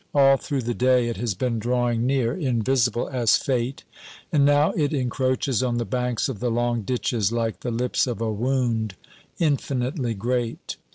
[0.15, 3.83] All through the day it has been drawing near, invisible as fate,
[4.31, 8.19] and now it encroaches on the banks of the long ditches like the lips of
[8.19, 8.95] a wound
[9.37, 10.77] infinitely great.